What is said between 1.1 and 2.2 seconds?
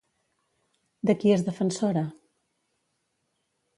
De qui és defensora?